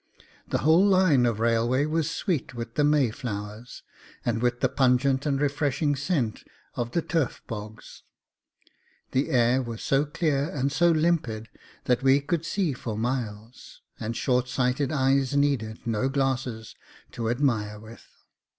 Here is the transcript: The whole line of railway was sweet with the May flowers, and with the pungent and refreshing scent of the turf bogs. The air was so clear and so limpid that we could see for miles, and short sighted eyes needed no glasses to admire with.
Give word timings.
The 0.47 0.57
whole 0.65 0.83
line 0.83 1.27
of 1.27 1.39
railway 1.39 1.85
was 1.85 2.09
sweet 2.09 2.55
with 2.55 2.73
the 2.73 2.83
May 2.83 3.11
flowers, 3.11 3.83
and 4.25 4.41
with 4.41 4.59
the 4.59 4.67
pungent 4.67 5.27
and 5.27 5.39
refreshing 5.39 5.95
scent 5.95 6.43
of 6.73 6.93
the 6.93 7.03
turf 7.03 7.43
bogs. 7.45 8.01
The 9.11 9.29
air 9.29 9.61
was 9.61 9.83
so 9.83 10.05
clear 10.05 10.49
and 10.49 10.71
so 10.71 10.89
limpid 10.89 11.49
that 11.83 12.01
we 12.01 12.19
could 12.19 12.45
see 12.47 12.73
for 12.73 12.97
miles, 12.97 13.81
and 13.99 14.17
short 14.17 14.47
sighted 14.47 14.91
eyes 14.91 15.35
needed 15.37 15.85
no 15.85 16.09
glasses 16.09 16.73
to 17.11 17.29
admire 17.29 17.79
with. 17.79 18.07